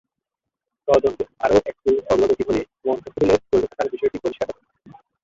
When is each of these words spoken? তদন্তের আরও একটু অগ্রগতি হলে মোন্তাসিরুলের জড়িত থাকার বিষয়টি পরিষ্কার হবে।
তদন্তের 0.87 1.29
আরও 1.43 1.57
একটু 1.71 1.89
অগ্রগতি 2.11 2.43
হলে 2.47 2.61
মোন্তাসিরুলের 2.85 3.39
জড়িত 3.43 3.65
থাকার 3.71 3.87
বিষয়টি 3.93 4.17
পরিষ্কার 4.23 4.47
হবে। 4.49 4.61